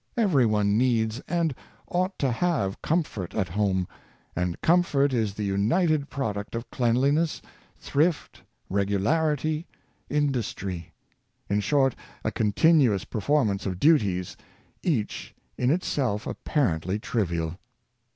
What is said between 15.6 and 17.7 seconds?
itself apparently trivial.